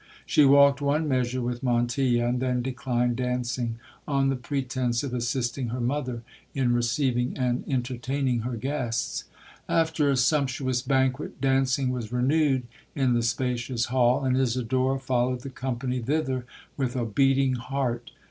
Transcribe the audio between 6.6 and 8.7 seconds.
receiving and entertaining her